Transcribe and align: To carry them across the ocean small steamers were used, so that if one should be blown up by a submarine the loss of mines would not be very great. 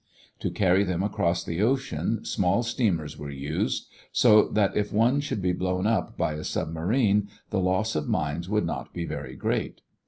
To 0.39 0.49
carry 0.49 0.83
them 0.83 1.03
across 1.03 1.43
the 1.43 1.61
ocean 1.61 2.25
small 2.25 2.63
steamers 2.63 3.19
were 3.19 3.29
used, 3.29 3.87
so 4.11 4.47
that 4.47 4.75
if 4.75 4.91
one 4.91 5.19
should 5.19 5.43
be 5.43 5.51
blown 5.53 5.85
up 5.85 6.17
by 6.17 6.33
a 6.33 6.43
submarine 6.43 7.29
the 7.51 7.59
loss 7.59 7.95
of 7.95 8.09
mines 8.09 8.49
would 8.49 8.65
not 8.65 8.95
be 8.95 9.05
very 9.05 9.35
great. 9.35 9.81